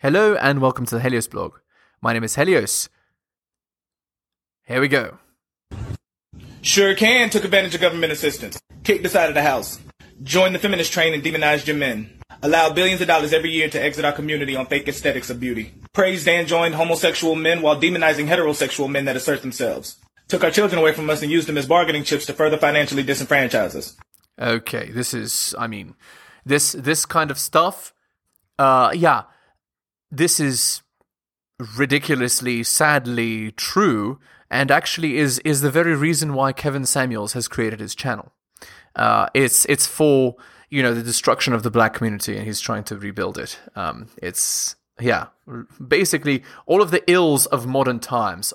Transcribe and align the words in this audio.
Hello 0.00 0.36
and 0.36 0.60
welcome 0.60 0.86
to 0.86 0.94
the 0.94 1.00
Helios 1.00 1.26
blog. 1.26 1.54
My 2.00 2.12
name 2.12 2.22
is 2.22 2.36
Helios. 2.36 2.88
Here 4.64 4.80
we 4.80 4.86
go. 4.86 5.18
Sure 6.62 6.94
can 6.94 7.30
took 7.30 7.42
advantage 7.42 7.74
of 7.74 7.80
government 7.80 8.12
assistance. 8.12 8.60
Kicked 8.84 9.04
us 9.04 9.16
out 9.16 9.28
of 9.28 9.34
the 9.34 9.42
house. 9.42 9.80
Joined 10.22 10.54
the 10.54 10.60
feminist 10.60 10.92
train 10.92 11.14
and 11.14 11.22
demonized 11.24 11.66
your 11.66 11.76
men. 11.76 12.16
Allowed 12.44 12.76
billions 12.76 13.00
of 13.00 13.08
dollars 13.08 13.32
every 13.32 13.50
year 13.50 13.68
to 13.68 13.82
exit 13.82 14.04
our 14.04 14.12
community 14.12 14.54
on 14.54 14.66
fake 14.66 14.86
aesthetics 14.86 15.30
of 15.30 15.40
beauty. 15.40 15.74
Praised 15.92 16.28
and 16.28 16.46
joined 16.46 16.76
homosexual 16.76 17.34
men 17.34 17.60
while 17.60 17.80
demonizing 17.80 18.28
heterosexual 18.28 18.88
men 18.88 19.04
that 19.06 19.16
assert 19.16 19.42
themselves. 19.42 19.96
Took 20.28 20.44
our 20.44 20.52
children 20.52 20.78
away 20.78 20.92
from 20.92 21.10
us 21.10 21.22
and 21.22 21.32
used 21.32 21.48
them 21.48 21.58
as 21.58 21.66
bargaining 21.66 22.04
chips 22.04 22.24
to 22.26 22.34
further 22.34 22.56
financially 22.56 23.02
disenfranchise 23.02 23.74
us. 23.74 23.96
Okay, 24.40 24.92
this 24.92 25.12
is 25.12 25.56
I 25.58 25.66
mean, 25.66 25.96
this 26.46 26.70
this 26.70 27.04
kind 27.04 27.32
of 27.32 27.38
stuff 27.38 27.92
uh 28.60 28.92
yeah, 28.94 29.24
this 30.10 30.40
is 30.40 30.82
ridiculously 31.76 32.62
sadly 32.62 33.50
true 33.52 34.18
and 34.50 34.70
actually 34.70 35.16
is 35.18 35.38
is 35.40 35.60
the 35.60 35.70
very 35.70 35.94
reason 35.94 36.34
why 36.34 36.52
Kevin 36.52 36.86
Samuels 36.86 37.32
has 37.32 37.48
created 37.48 37.80
his 37.80 37.94
channel. 37.94 38.32
Uh, 38.96 39.28
it's 39.34 39.64
it's 39.66 39.86
for 39.86 40.36
you 40.70 40.82
know 40.82 40.94
the 40.94 41.02
destruction 41.02 41.52
of 41.52 41.62
the 41.62 41.70
black 41.70 41.94
community, 41.94 42.36
and 42.36 42.46
he's 42.46 42.60
trying 42.60 42.84
to 42.84 42.96
rebuild 42.96 43.38
it. 43.38 43.58
Um, 43.76 44.08
it's 44.16 44.76
yeah, 45.00 45.26
basically 45.86 46.42
all 46.66 46.82
of 46.82 46.90
the 46.90 47.08
ills 47.10 47.46
of 47.46 47.66
modern 47.66 48.00
times. 48.00 48.52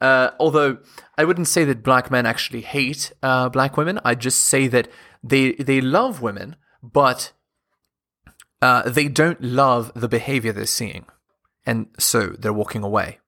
Uh, 0.00 0.30
although 0.38 0.78
I 1.16 1.24
wouldn't 1.24 1.48
say 1.48 1.64
that 1.64 1.82
black 1.82 2.10
men 2.10 2.26
actually 2.26 2.62
hate 2.62 3.12
uh, 3.22 3.48
black 3.48 3.76
women, 3.76 4.00
I 4.04 4.14
just 4.14 4.40
say 4.40 4.66
that 4.68 4.88
they 5.22 5.52
they 5.52 5.80
love 5.80 6.20
women, 6.20 6.56
but 6.82 7.32
uh, 8.62 8.88
they 8.88 9.08
don't 9.08 9.42
love 9.42 9.92
the 9.94 10.08
behavior 10.08 10.52
they're 10.52 10.66
seeing, 10.66 11.06
and 11.66 11.86
so 11.98 12.28
they're 12.28 12.52
walking 12.52 12.82
away. 12.82 13.18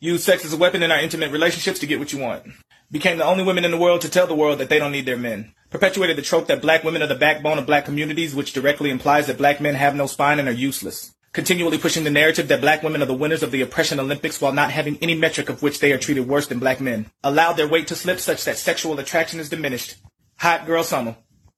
Use 0.00 0.24
sex 0.24 0.44
as 0.44 0.52
a 0.52 0.56
weapon 0.56 0.82
in 0.82 0.90
our 0.90 0.98
intimate 0.98 1.30
relationships 1.30 1.78
to 1.78 1.86
get 1.86 1.98
what 1.98 2.12
you 2.12 2.18
want. 2.18 2.44
Became 2.90 3.18
the 3.18 3.24
only 3.24 3.44
women 3.44 3.64
in 3.64 3.70
the 3.70 3.78
world 3.78 4.00
to 4.02 4.10
tell 4.10 4.26
the 4.26 4.34
world 4.34 4.58
that 4.58 4.68
they 4.68 4.78
don't 4.78 4.92
need 4.92 5.06
their 5.06 5.16
men. 5.16 5.54
Perpetuated 5.70 6.16
the 6.16 6.22
trope 6.22 6.48
that 6.48 6.60
black 6.60 6.84
women 6.84 7.02
are 7.02 7.06
the 7.06 7.14
backbone 7.14 7.58
of 7.58 7.66
black 7.66 7.84
communities, 7.84 8.34
which 8.34 8.52
directly 8.52 8.90
implies 8.90 9.26
that 9.26 9.38
black 9.38 9.60
men 9.60 9.74
have 9.74 9.94
no 9.94 10.06
spine 10.06 10.38
and 10.38 10.48
are 10.48 10.52
useless. 10.52 11.14
Continually 11.32 11.78
pushing 11.78 12.04
the 12.04 12.10
narrative 12.10 12.48
that 12.48 12.60
black 12.60 12.82
women 12.82 13.00
are 13.00 13.06
the 13.06 13.14
winners 13.14 13.42
of 13.42 13.52
the 13.52 13.62
oppression 13.62 13.98
Olympics 13.98 14.38
while 14.38 14.52
not 14.52 14.70
having 14.70 14.98
any 15.00 15.14
metric 15.14 15.48
of 15.48 15.62
which 15.62 15.80
they 15.80 15.90
are 15.90 15.98
treated 15.98 16.28
worse 16.28 16.46
than 16.46 16.58
black 16.58 16.78
men. 16.78 17.06
Allowed 17.24 17.54
their 17.54 17.68
weight 17.68 17.86
to 17.86 17.94
slip 17.94 18.20
such 18.20 18.44
that 18.44 18.58
sexual 18.58 18.98
attraction 18.98 19.40
is 19.40 19.48
diminished. 19.48 19.96
Hot 20.36 20.66
girl 20.66 20.84
summer. 20.84 21.16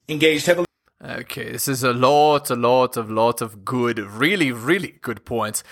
Engaged 0.09 0.47
heavily 0.47 0.64
Okay, 1.07 1.53
this 1.53 1.69
is 1.69 1.83
a 1.83 1.93
lot, 1.93 2.49
a 2.49 2.55
lot 2.55 2.97
of, 2.97 3.11
lot 3.11 3.43
of 3.43 3.63
good, 3.63 3.99
really, 3.99 4.51
really 4.53 4.97
good 5.03 5.27
points. 5.27 5.63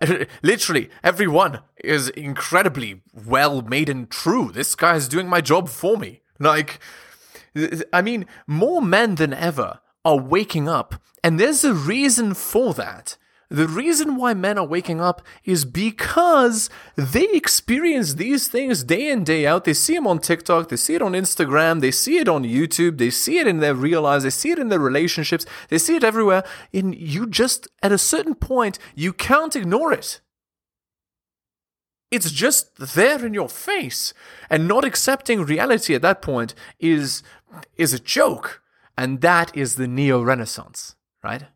Literally, 0.42 0.90
every 1.02 1.26
one 1.26 1.60
is 1.82 2.10
incredibly 2.10 3.00
well 3.14 3.62
made 3.62 3.88
and 3.88 4.10
true. 4.10 4.52
This 4.52 4.74
guy 4.74 4.96
is 4.96 5.08
doing 5.08 5.28
my 5.28 5.40
job 5.40 5.70
for 5.70 5.96
me. 5.96 6.20
Like, 6.38 6.78
I 7.90 8.02
mean, 8.02 8.26
more 8.46 8.82
men 8.82 9.14
than 9.14 9.32
ever 9.32 9.80
are 10.04 10.18
waking 10.18 10.68
up, 10.68 10.96
and 11.24 11.40
there's 11.40 11.64
a 11.64 11.72
reason 11.72 12.34
for 12.34 12.74
that. 12.74 13.16
The 13.52 13.68
reason 13.68 14.16
why 14.16 14.32
men 14.32 14.56
are 14.56 14.64
waking 14.64 15.02
up 15.02 15.20
is 15.44 15.66
because 15.66 16.70
they 16.96 17.28
experience 17.32 18.14
these 18.14 18.48
things 18.48 18.82
day 18.82 19.10
in, 19.10 19.24
day 19.24 19.46
out. 19.46 19.64
They 19.64 19.74
see 19.74 19.94
them 19.94 20.06
on 20.06 20.20
TikTok, 20.20 20.70
they 20.70 20.76
see 20.76 20.94
it 20.94 21.02
on 21.02 21.12
Instagram, 21.12 21.82
they 21.82 21.90
see 21.90 22.16
it 22.16 22.30
on 22.30 22.44
YouTube, 22.44 22.96
they 22.96 23.10
see 23.10 23.40
it 23.40 23.46
in 23.46 23.58
their 23.58 23.74
real 23.74 24.00
lives, 24.00 24.24
they 24.24 24.30
see 24.30 24.52
it 24.52 24.58
in 24.58 24.70
their 24.70 24.78
relationships, 24.78 25.44
they 25.68 25.76
see 25.76 25.96
it 25.96 26.02
everywhere. 26.02 26.44
And 26.72 26.94
you 26.94 27.26
just, 27.26 27.68
at 27.82 27.92
a 27.92 27.98
certain 27.98 28.34
point, 28.34 28.78
you 28.94 29.12
can't 29.12 29.54
ignore 29.54 29.92
it. 29.92 30.22
It's 32.10 32.32
just 32.32 32.94
there 32.94 33.22
in 33.22 33.34
your 33.34 33.50
face. 33.50 34.14
And 34.48 34.66
not 34.66 34.86
accepting 34.86 35.44
reality 35.44 35.94
at 35.94 36.00
that 36.00 36.22
point 36.22 36.54
is, 36.80 37.22
is 37.76 37.92
a 37.92 37.98
joke. 37.98 38.62
And 38.96 39.20
that 39.20 39.54
is 39.54 39.74
the 39.74 39.86
neo 39.86 40.22
renaissance, 40.22 40.94
right? 41.22 41.48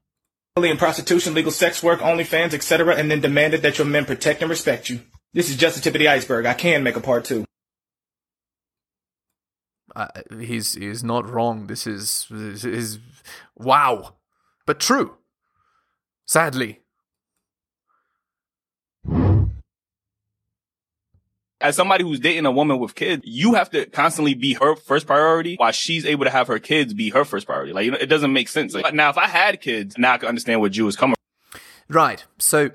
In 0.65 0.79
prostitution, 0.79 1.35
legal 1.35 1.53
sex 1.53 1.83
work, 1.83 2.01
OnlyFans, 2.01 2.55
etc., 2.55 2.97
and 2.97 3.11
then 3.11 3.21
demanded 3.21 3.61
that 3.63 3.77
your 3.77 3.87
men 3.87 4.07
protect 4.07 4.41
and 4.41 4.49
respect 4.49 4.89
you. 4.89 5.01
This 5.35 5.51
is 5.51 5.57
just 5.57 5.77
the 5.77 5.83
tip 5.83 5.95
of 5.95 5.99
the 5.99 6.09
iceberg. 6.09 6.47
I 6.47 6.55
can 6.55 6.83
make 6.83 6.97
a 6.97 7.01
part 7.01 7.27
two. 7.27 7.45
Uh, 9.95 10.09
he's 10.41 10.75
he's 10.75 11.05
not 11.05 11.29
wrong. 11.29 11.67
This 11.67 11.87
is 11.87 12.27
is 12.31 12.99
wow, 13.55 14.17
but 14.67 14.81
true. 14.81 15.17
Sadly, 16.27 16.81
as 21.67 21.75
somebody 21.75 22.05
who's 22.05 22.21
dating 22.21 22.47
a 22.47 22.51
woman 22.53 22.79
with 22.79 22.95
kids, 22.95 23.23
you 23.27 23.55
have 23.55 23.71
to 23.71 23.87
constantly 23.87 24.35
be 24.35 24.55
her 24.55 24.77
first 24.77 25.07
priority 25.07 25.57
while 25.57 25.73
she's 25.73 26.07
able 26.07 26.25
to 26.25 26.31
have 26.31 26.47
her 26.47 26.61
kids 26.61 26.95
be 26.95 27.11
her 27.11 27.25
first 27.25 27.47
priority. 27.47 27.73
Like, 27.73 27.87
you 27.87 27.91
know, 27.91 27.99
it 28.01 28.07
doesn't 28.07 28.33
make 28.33 28.49
sense. 28.49 28.73
Like, 28.73 28.95
now, 28.95 29.11
if 29.11 29.19
I 29.19 29.27
had 29.27 29.61
kids, 29.61 29.99
now 29.99 30.15
I 30.15 30.19
can 30.19 30.29
understand 30.29 30.61
where 30.61 30.71
Drew 30.71 30.87
is 30.87 30.95
coming 30.95 31.17
from. 31.51 31.61
Right. 31.89 32.25
So, 32.39 32.71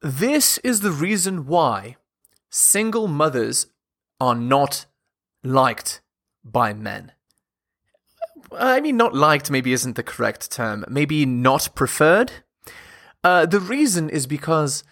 this 0.00 0.58
is 0.58 0.80
the 0.80 0.92
reason 0.92 1.46
why 1.46 1.96
single 2.48 3.08
mothers 3.08 3.66
are 4.20 4.36
not 4.36 4.86
liked 5.42 6.00
by 6.44 6.72
men. 6.72 7.10
I 8.52 8.80
mean, 8.80 8.96
not 8.96 9.14
liked 9.14 9.50
maybe 9.50 9.72
isn't 9.72 9.96
the 9.96 10.04
correct 10.04 10.52
term. 10.52 10.84
Maybe 10.88 11.26
not 11.26 11.70
preferred. 11.74 12.30
Uh, 13.24 13.46
the 13.46 13.58
reason 13.58 14.08
is 14.08 14.28
because 14.28 14.84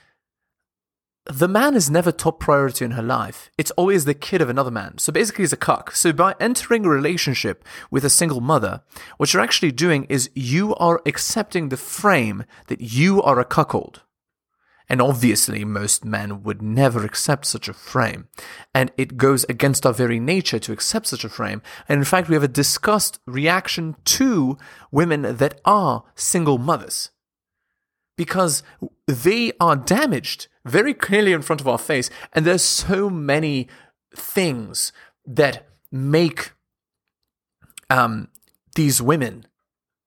the 1.27 1.49
man 1.49 1.75
is 1.75 1.91
never 1.91 2.12
top 2.12 2.39
priority 2.39 2.85
in 2.85 2.93
her 2.93 3.03
life. 3.03 3.51
It's 3.57 3.71
always 3.73 4.05
the 4.05 4.12
kid 4.12 4.43
of 4.43 4.51
another 4.51 4.71
man. 4.71 4.99
So 4.99 5.11
basically, 5.11 5.45
he's 5.45 5.55
a 5.55 5.57
cuck. 5.57 5.93
So 5.93 6.12
by 6.12 6.35
entering 6.39 6.85
a 6.85 6.91
relationship 6.91 7.65
with 7.91 8.05
a 8.05 8.11
single 8.11 8.43
mother, 8.43 8.83
what 9.17 9.33
you're 9.33 9.43
actually 9.43 9.73
doing 9.73 10.05
is 10.05 10.31
you 10.34 10.75
are 10.75 11.01
accepting 11.07 11.69
the 11.69 11.79
frame 11.79 12.45
that 12.67 12.81
you 12.83 13.23
are 13.23 13.41
a 13.41 13.45
cuckold. 13.45 14.03
And 14.87 15.01
obviously, 15.01 15.65
most 15.65 16.05
men 16.05 16.43
would 16.43 16.61
never 16.61 17.07
accept 17.07 17.47
such 17.47 17.69
a 17.69 17.73
frame. 17.73 18.29
And 18.75 18.93
it 18.99 19.17
goes 19.17 19.45
against 19.49 19.87
our 19.87 19.95
very 19.95 20.21
nature 20.21 20.59
to 20.59 20.73
accept 20.73 21.07
such 21.07 21.25
a 21.25 21.31
frame. 21.31 21.63
And 21.89 21.99
in 21.99 22.05
fact, 22.05 22.29
we 22.29 22.34
have 22.34 22.45
a 22.45 22.49
disgust 22.49 23.19
reaction 23.27 23.97
to 24.05 24.59
women 24.91 25.37
that 25.37 25.59
are 25.65 26.05
single 26.15 26.59
mothers. 26.59 27.11
Because 28.17 28.63
they 29.07 29.53
are 29.61 29.77
damaged 29.77 30.49
very 30.65 30.95
clearly 30.95 31.33
in 31.33 31.43
front 31.43 31.61
of 31.61 31.69
our 31.69 31.79
face. 31.79 32.11
And 32.33 32.45
there's 32.45 32.63
so 32.63 33.11
many 33.11 33.69
things 34.15 34.93
that 35.27 35.67
make 35.91 36.53
um, 37.91 38.29
these 38.75 39.01
women, 39.01 39.47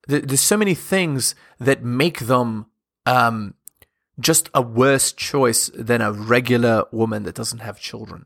there's 0.08 0.42
so 0.42 0.58
many 0.58 0.74
things 0.74 1.36
that 1.60 1.84
make 1.84 2.20
them 2.22 2.68
um, 3.06 3.56
just 4.20 4.50
a 4.54 4.62
worse 4.62 5.12
choice 5.12 5.70
than 5.74 6.02
a 6.02 6.12
regular 6.12 6.86
woman 6.92 7.24
that 7.24 7.36
doesn't 7.36 7.60
have 7.60 7.80
children. 7.80 8.26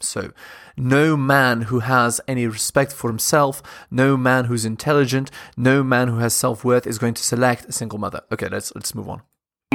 So, 0.00 0.32
no 0.76 1.16
man 1.16 1.62
who 1.62 1.80
has 1.80 2.20
any 2.28 2.46
respect 2.46 2.92
for 2.92 3.08
himself, 3.08 3.62
no 3.90 4.16
man 4.16 4.44
who's 4.44 4.64
intelligent, 4.64 5.30
no 5.56 5.82
man 5.82 6.08
who 6.08 6.18
has 6.18 6.34
self 6.34 6.64
worth 6.64 6.86
is 6.86 6.98
going 6.98 7.14
to 7.14 7.22
select 7.22 7.64
a 7.66 7.72
single 7.72 7.98
mother. 7.98 8.20
Okay, 8.30 8.48
let's 8.48 8.74
let's 8.74 8.94
move 8.94 9.08
on 9.08 9.22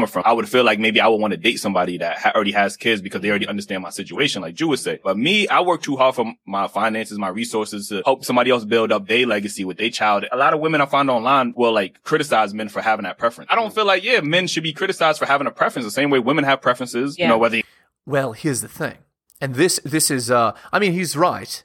from. 0.08 0.24
I 0.26 0.34
would 0.34 0.48
feel 0.48 0.64
like 0.64 0.80
maybe 0.80 1.00
I 1.00 1.08
would 1.08 1.20
want 1.20 1.32
to 1.32 1.38
date 1.38 1.60
somebody 1.60 1.98
that 1.98 2.18
ha- 2.18 2.32
already 2.34 2.52
has 2.54 2.78
kids 2.78 3.02
because 3.02 3.22
they 3.22 3.30
already 3.30 3.48
understand 3.48 3.84
my 3.84 3.90
situation, 3.90 4.42
like 4.42 4.56
Drew 4.56 4.70
would 4.70 4.80
say. 4.80 5.00
But 5.04 5.18
me, 5.18 5.48
I 5.48 5.62
work 5.62 5.82
too 5.82 5.98
hard 5.98 6.16
for 6.16 6.34
my 6.46 6.68
finances, 6.68 7.18
my 7.18 7.28
resources 7.28 7.90
to 7.90 8.02
help 8.06 8.24
somebody 8.26 8.52
else 8.52 8.64
build 8.64 8.92
up 8.92 9.08
their 9.08 9.26
legacy 9.26 9.66
with 9.66 9.78
their 9.78 9.90
child. 9.90 10.26
A 10.32 10.38
lot 10.38 10.54
of 10.54 10.60
women 10.60 10.82
I 10.82 10.86
find 10.86 11.10
online 11.10 11.54
will 11.56 11.74
like 11.74 12.02
criticize 12.04 12.54
men 12.54 12.70
for 12.70 12.82
having 12.82 13.04
that 13.04 13.18
preference. 13.18 13.52
I 13.52 13.56
don't 13.56 13.72
mm. 13.72 13.76
feel 13.76 13.86
like, 13.86 14.04
yeah, 14.04 14.22
men 14.22 14.48
should 14.48 14.64
be 14.64 14.74
criticized 14.74 15.20
for 15.20 15.26
having 15.26 15.48
a 15.48 15.52
preference 15.52 15.86
the 15.86 15.92
same 15.92 16.10
way 16.10 16.20
women 16.20 16.44
have 16.44 16.62
preferences, 16.62 17.18
yeah. 17.18 17.26
you 17.26 17.30
know, 17.30 17.38
whether. 17.38 17.62
Well, 18.06 18.34
here's 18.34 18.62
the 18.62 18.68
thing. 18.68 18.98
And 19.42 19.56
this, 19.56 19.80
this 19.84 20.12
is, 20.12 20.32
uh, 20.32 20.54
I 20.72 20.80
mean, 20.80 20.94
he's 20.94 21.18
right. 21.18 21.64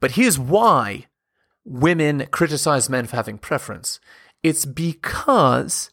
But 0.00 0.12
here's 0.12 0.38
why 0.38 1.06
women 1.64 2.26
criticize 2.30 2.90
men 2.90 3.06
for 3.06 3.16
having 3.16 3.38
preference. 3.38 4.00
It's 4.42 4.64
because 4.64 5.90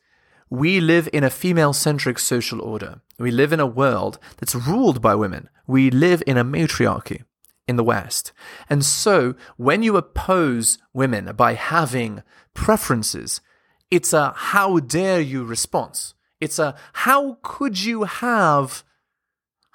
we 0.50 0.80
live 0.80 1.10
in 1.14 1.24
a 1.24 1.30
female 1.30 1.74
centric 1.74 2.20
social 2.20 2.62
order. 2.62 3.02
We 3.18 3.32
live 3.32 3.54
in 3.54 3.60
a 3.60 3.66
world 3.66 4.20
that's 4.38 4.56
ruled 4.56 5.02
by 5.02 5.16
women. 5.16 5.50
We 5.68 5.90
live 5.90 6.22
in 6.28 6.38
a 6.38 6.44
matriarchy 6.44 7.24
in 7.68 7.76
the 7.76 7.84
West. 7.84 8.32
And 8.70 8.86
so 8.86 9.36
when 9.58 9.84
you 9.84 9.98
oppose 9.98 10.78
women 10.94 11.36
by 11.36 11.54
having 11.54 12.24
preferences, 12.54 13.42
it's 13.90 14.14
a 14.14 14.34
how 14.36 14.80
dare 14.80 15.20
you 15.20 15.44
response. 15.44 16.14
It's 16.40 16.60
a 16.60 16.76
how 16.94 17.38
could 17.42 17.84
you 17.84 18.04
have, 18.04 18.84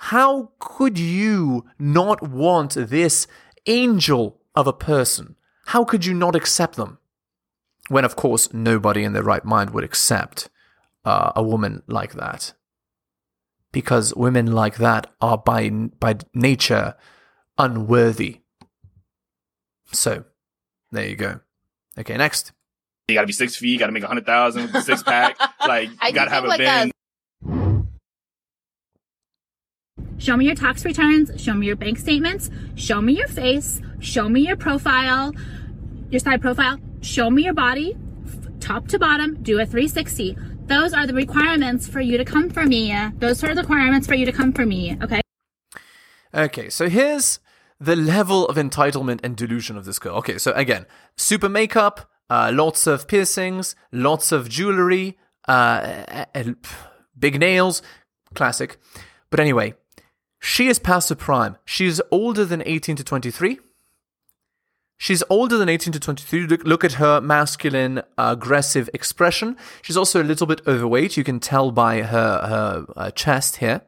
how 0.04 0.50
could 0.58 0.98
you 0.98 1.66
not 1.78 2.26
want 2.26 2.72
this 2.72 3.26
angel 3.66 4.40
of 4.54 4.66
a 4.66 4.72
person? 4.72 5.36
How 5.66 5.84
could 5.84 6.06
you 6.06 6.14
not 6.14 6.34
accept 6.34 6.76
them? 6.76 6.96
When, 7.88 8.06
of 8.06 8.16
course, 8.16 8.50
nobody 8.54 9.04
in 9.04 9.12
their 9.12 9.22
right 9.22 9.44
mind 9.44 9.70
would 9.70 9.84
accept 9.84 10.48
uh, 11.04 11.32
a 11.36 11.42
woman 11.42 11.82
like 11.86 12.14
that 12.14 12.54
because 13.72 14.14
women 14.14 14.50
like 14.50 14.76
that 14.76 15.12
are 15.20 15.36
by 15.36 15.68
by 15.68 16.16
nature 16.32 16.94
unworthy. 17.58 18.40
So, 19.92 20.24
there 20.92 21.08
you 21.08 21.16
go. 21.16 21.40
Okay, 21.98 22.16
next. 22.16 22.52
You 23.08 23.14
gotta 23.14 23.26
be 23.26 23.34
six 23.34 23.54
feet, 23.54 23.72
you 23.72 23.78
gotta 23.78 23.92
make 23.92 24.04
a 24.04 24.08
hundred 24.08 24.24
thousand, 24.24 24.72
six 24.82 25.02
pack. 25.02 25.36
Like, 25.60 25.90
you 25.90 26.12
gotta 26.12 26.30
have 26.30 26.44
a 26.44 26.48
like 26.48 26.58
bin. 26.58 26.90
Show 30.20 30.36
me 30.36 30.44
your 30.44 30.54
tax 30.54 30.84
returns, 30.84 31.30
show 31.42 31.54
me 31.54 31.66
your 31.66 31.76
bank 31.76 31.98
statements, 31.98 32.50
show 32.74 33.00
me 33.00 33.14
your 33.14 33.26
face, 33.26 33.80
show 34.00 34.28
me 34.28 34.46
your 34.46 34.56
profile, 34.56 35.34
your 36.10 36.20
side 36.20 36.42
profile, 36.42 36.78
show 37.00 37.30
me 37.30 37.44
your 37.44 37.54
body, 37.54 37.96
top 38.60 38.86
to 38.88 38.98
bottom, 38.98 39.42
do 39.42 39.58
a 39.60 39.64
360. 39.64 40.36
Those 40.66 40.92
are 40.92 41.06
the 41.06 41.14
requirements 41.14 41.88
for 41.88 42.02
you 42.02 42.18
to 42.18 42.24
come 42.26 42.50
for 42.50 42.66
me. 42.66 42.94
Those 43.14 43.42
are 43.42 43.54
the 43.54 43.62
requirements 43.62 44.06
for 44.06 44.14
you 44.14 44.26
to 44.26 44.32
come 44.32 44.52
for 44.52 44.66
me, 44.66 44.98
okay? 45.02 45.22
Okay, 46.34 46.68
so 46.68 46.90
here's 46.90 47.40
the 47.80 47.96
level 47.96 48.46
of 48.46 48.56
entitlement 48.56 49.20
and 49.24 49.38
delusion 49.38 49.78
of 49.78 49.86
this 49.86 49.98
girl. 49.98 50.16
Okay, 50.16 50.36
so 50.36 50.52
again, 50.52 50.84
super 51.16 51.48
makeup, 51.48 52.10
uh, 52.28 52.50
lots 52.52 52.86
of 52.86 53.08
piercings, 53.08 53.74
lots 53.90 54.32
of 54.32 54.50
jewelry, 54.50 55.18
uh, 55.48 56.26
big 57.18 57.40
nails, 57.40 57.80
classic. 58.34 58.76
But 59.30 59.40
anyway, 59.40 59.74
she 60.40 60.68
is 60.68 60.78
past 60.78 61.10
her 61.10 61.14
prime. 61.14 61.56
She's 61.64 62.00
older 62.10 62.44
than 62.44 62.62
18 62.64 62.96
to 62.96 63.04
23. 63.04 63.58
She's 64.96 65.22
older 65.30 65.56
than 65.56 65.68
18 65.68 65.92
to 65.94 66.00
23. 66.00 66.46
Look, 66.46 66.64
look 66.64 66.84
at 66.84 66.94
her 66.94 67.20
masculine, 67.20 68.02
aggressive 68.18 68.90
expression. 68.92 69.56
She's 69.80 69.96
also 69.96 70.22
a 70.22 70.24
little 70.24 70.46
bit 70.46 70.60
overweight. 70.66 71.16
You 71.16 71.24
can 71.24 71.40
tell 71.40 71.70
by 71.70 72.02
her, 72.02 72.06
her 72.46 72.86
uh, 72.96 73.10
chest 73.12 73.56
here. 73.56 73.82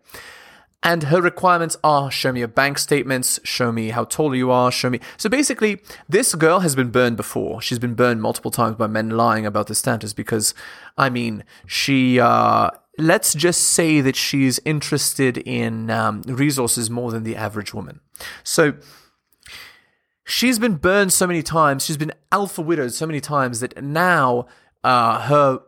And 0.82 1.04
her 1.04 1.20
requirements 1.20 1.76
are 1.84 2.10
show 2.10 2.32
me 2.32 2.40
your 2.40 2.48
bank 2.48 2.76
statements, 2.78 3.38
show 3.44 3.70
me 3.70 3.90
how 3.90 4.04
tall 4.04 4.34
you 4.34 4.50
are, 4.50 4.72
show 4.72 4.90
me. 4.90 5.00
So 5.16 5.28
basically, 5.28 5.80
this 6.08 6.34
girl 6.34 6.60
has 6.60 6.74
been 6.74 6.90
burned 6.90 7.16
before. 7.16 7.62
She's 7.62 7.78
been 7.78 7.94
burned 7.94 8.20
multiple 8.20 8.50
times 8.50 8.76
by 8.76 8.88
men 8.88 9.10
lying 9.10 9.46
about 9.46 9.68
the 9.68 9.76
status 9.76 10.12
because, 10.12 10.54
I 10.98 11.08
mean, 11.08 11.44
she, 11.66 12.18
uh, 12.18 12.70
let's 12.98 13.34
just 13.34 13.62
say 13.62 14.00
that 14.00 14.16
she's 14.16 14.60
interested 14.64 15.38
in 15.38 15.90
um, 15.90 16.22
resources 16.22 16.90
more 16.90 17.10
than 17.10 17.22
the 17.22 17.36
average 17.36 17.72
woman. 17.72 18.00
So 18.44 18.74
she's 20.24 20.58
been 20.58 20.76
burned 20.76 21.12
so 21.12 21.26
many 21.26 21.42
times, 21.42 21.84
she's 21.84 21.96
been 21.96 22.12
alpha 22.30 22.62
widowed 22.62 22.92
so 22.92 23.06
many 23.06 23.20
times 23.20 23.60
that 23.60 23.82
now 23.82 24.46
uh, 24.84 25.22
her 25.22 25.60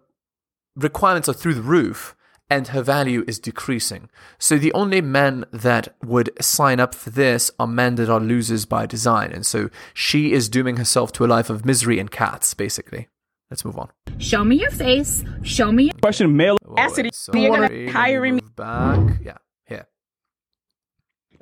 requirements 0.76 1.28
are 1.28 1.34
through 1.34 1.54
the 1.54 1.62
roof 1.62 2.14
and 2.50 2.68
her 2.68 2.82
value 2.82 3.24
is 3.26 3.38
decreasing. 3.38 4.10
So 4.38 4.58
the 4.58 4.72
only 4.74 5.00
men 5.00 5.46
that 5.50 5.96
would 6.04 6.30
sign 6.44 6.78
up 6.78 6.94
for 6.94 7.10
this 7.10 7.50
are 7.58 7.66
men 7.66 7.94
that 7.94 8.10
are 8.10 8.20
losers 8.20 8.66
by 8.66 8.84
design. 8.86 9.32
And 9.32 9.46
so 9.46 9.70
she 9.94 10.32
is 10.32 10.48
dooming 10.48 10.76
herself 10.76 11.10
to 11.12 11.24
a 11.24 11.26
life 11.26 11.48
of 11.48 11.64
misery 11.64 11.98
and 11.98 12.10
cats, 12.10 12.52
basically. 12.52 13.08
Let's 13.50 13.64
move 13.64 13.78
on. 13.78 13.90
Show 14.18 14.44
me 14.44 14.56
your 14.56 14.70
face, 14.70 15.22
show 15.42 15.70
me 15.70 15.84
your 15.84 15.92
Question 16.02 16.36
male 16.36 16.56
Whoa, 16.64 16.74
Acid, 16.76 17.04
wait, 17.04 17.42
you're 17.42 17.50
gonna 17.50 17.68
sorry, 17.68 17.78
let 17.78 17.86
me 17.86 17.92
hiring 17.92 18.36
me- 18.36 18.42
Back. 18.56 19.20
Yeah, 19.22 19.36
here. 19.66 19.86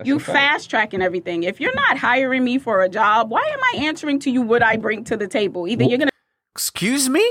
You 0.05 0.19
fast 0.19 0.69
tracking 0.71 1.03
everything. 1.03 1.43
If 1.45 1.61
you're 1.61 1.75
not 1.75 1.99
hiring 1.99 2.45
me 2.45 2.59
for 2.59 2.83
a 2.83 2.89
job, 2.89 3.31
why 3.31 3.43
am 3.53 3.61
I 3.63 3.85
answering 3.87 4.19
to 4.21 4.31
you 4.31 4.43
what 4.43 4.63
I 4.63 4.77
bring 4.77 5.05
to 5.05 5.17
the 5.17 5.29
table? 5.29 5.69
Either 5.69 5.85
you're 5.85 5.99
gonna 5.99 6.11
Excuse 6.55 7.09
me? 7.09 7.25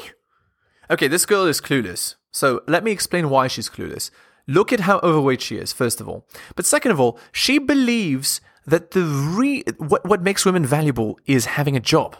Okay, 0.90 1.08
this 1.08 1.26
girl 1.26 1.46
is 1.46 1.62
clueless. 1.62 2.16
So 2.32 2.62
let 2.68 2.84
me 2.84 2.92
explain 2.92 3.30
why 3.30 3.48
she's 3.48 3.70
clueless. 3.70 4.10
Look 4.48 4.74
at 4.74 4.82
how 4.82 5.00
overweight 5.00 5.42
she 5.42 5.58
is, 5.58 5.72
first 5.74 6.02
of 6.02 6.10
all. 6.10 6.26
But 6.56 6.66
second 6.66 6.92
of 6.92 7.00
all, 7.00 7.20
she 7.32 7.60
believes 7.60 8.42
that 8.66 8.92
the 8.92 9.04
re- 9.04 9.64
what, 9.78 10.06
what 10.06 10.24
makes 10.24 10.46
women 10.46 10.66
valuable 10.66 11.20
is 11.26 11.46
having 11.46 11.76
a 11.76 11.80
job. 11.80 12.16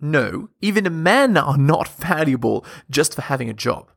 No, 0.00 0.50
even 0.60 1.02
men 1.02 1.36
are 1.36 1.58
not 1.58 1.88
valuable 1.98 2.64
just 2.90 3.14
for 3.14 3.22
having 3.22 3.48
a 3.48 3.54
job. 3.54 3.90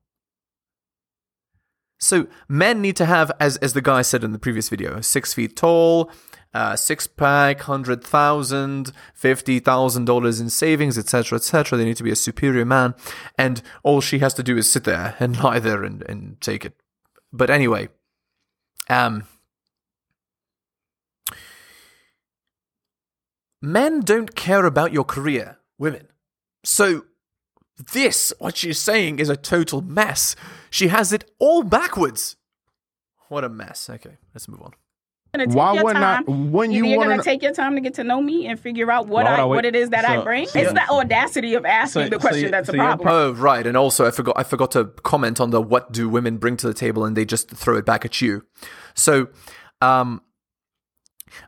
So 2.02 2.28
men 2.50 2.82
need 2.82 2.96
to 2.96 3.06
have, 3.06 3.32
as 3.40 3.58
as 3.58 3.74
the 3.74 3.82
guy 3.82 4.02
said 4.02 4.24
in 4.24 4.32
the 4.32 4.40
previous 4.40 4.70
video, 4.70 5.02
six 5.02 5.36
feet 5.36 5.56
tall, 5.56 6.10
uh, 6.52 6.76
six 6.76 7.06
pack, 7.06 7.62
hundred 7.62 8.04
thousand, 8.04 8.92
fifty 9.14 9.60
thousand 9.60 10.06
dollars 10.06 10.40
in 10.40 10.50
savings, 10.50 10.98
etc., 10.98 11.38
etc. 11.38 11.78
They 11.78 11.86
need 11.86 11.98
to 11.98 12.04
be 12.04 12.12
a 12.12 12.16
superior 12.16 12.66
man, 12.66 12.96
and 13.38 13.62
all 13.84 14.02
she 14.02 14.18
has 14.20 14.34
to 14.34 14.44
do 14.44 14.58
is 14.58 14.70
sit 14.70 14.84
there 14.84 15.16
and 15.20 15.38
lie 15.44 15.60
there 15.60 15.84
and, 15.84 16.02
and 16.10 16.42
take 16.42 16.66
it. 16.66 16.74
But 17.32 17.52
anyway, 17.52 17.90
um, 18.90 19.26
men 23.62 24.02
don't 24.02 24.36
care 24.36 24.66
about 24.66 24.92
your 24.92 25.06
career, 25.06 25.60
women. 25.82 26.08
So 26.64 27.04
this, 27.92 28.32
what 28.40 28.56
she's 28.56 28.80
saying, 28.80 29.20
is 29.20 29.28
a 29.30 29.36
total 29.36 29.82
mess. 29.82 30.36
She 30.70 30.88
has 30.90 31.12
it 31.12 31.30
all 31.40 31.64
backwards. 31.64 32.38
What 33.30 33.44
a 33.44 33.50
mess. 33.50 33.90
Okay, 33.90 34.18
let's 34.36 34.48
move 34.48 34.62
on. 34.62 34.72
take 35.34 35.50
Why 35.54 35.82
would 35.82 35.94
not- 35.94 36.28
when 36.28 36.72
you 36.72 36.80
Either 36.84 36.90
you're 36.90 36.98
wanna 37.00 37.10
gonna 37.12 37.24
take 37.24 37.42
your 37.42 37.54
time 37.54 37.76
to 37.76 37.82
get 37.82 37.94
to 37.96 38.04
know 38.04 38.22
me 38.22 38.48
and 38.48 38.60
figure 38.60 38.92
out 38.92 39.08
what 39.08 39.26
I 39.26 39.38
I 39.38 39.44
what 39.46 39.64
it 39.66 39.76
is 39.76 39.90
that 39.92 40.04
I 40.06 40.22
bring. 40.22 40.46
so- 40.48 40.60
it's 40.60 40.74
the 40.74 40.88
audacity 40.90 41.54
of 41.56 41.66
asking 41.66 42.04
so- 42.04 42.10
the 42.10 42.20
question 42.20 42.44
you- 42.44 42.52
that's 42.52 42.68
so 42.68 42.74
a 42.74 42.76
you're 42.76 42.86
problem. 42.86 43.08
Oh, 43.10 43.32
right. 43.32 43.66
And 43.66 43.76
also, 43.78 44.06
I 44.06 44.12
forgot. 44.12 44.36
I 44.38 44.44
forgot 44.44 44.72
to 44.72 44.86
comment 45.04 45.40
on 45.40 45.50
the 45.52 45.62
what 45.62 45.92
do 45.94 46.10
women 46.10 46.38
bring 46.38 46.58
to 46.58 46.68
the 46.68 46.74
table, 46.74 47.06
and 47.06 47.16
they 47.18 47.26
just 47.26 47.50
throw 47.50 47.78
it 47.78 47.86
back 47.86 48.04
at 48.06 48.20
you. 48.22 48.44
So, 48.94 49.30
um, 49.82 50.22